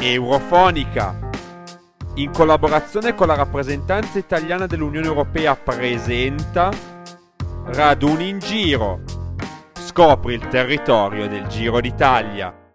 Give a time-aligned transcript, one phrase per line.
[0.00, 1.18] Eurofonica,
[2.14, 6.70] in collaborazione con la rappresentanza italiana dell'Unione Europea, presenta
[7.66, 9.00] Raduni in Giro.
[9.72, 12.67] Scopri il territorio del Giro d'Italia.